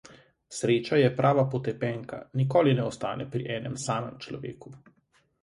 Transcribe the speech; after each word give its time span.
Sreča 0.59 0.95
je 1.01 1.11
prava 1.19 1.43
potepenka; 1.51 2.19
nikoli 2.41 2.73
ne 2.81 2.87
ostane 2.93 3.29
pri 3.37 3.45
enem 3.59 3.79
samem 3.85 4.19
človeku. 4.27 4.75